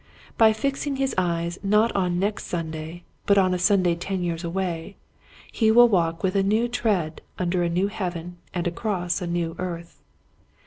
[0.35, 4.43] By fixing his eyes not on next Sunday but on a Sun day ten years
[4.43, 4.95] away,
[5.51, 9.55] he will walk with a new tread under a new heaven and across a new
[9.59, 10.01] earth.